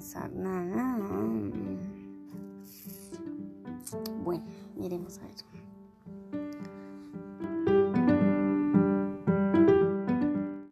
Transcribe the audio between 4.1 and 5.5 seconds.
Bueno, iremos a ver.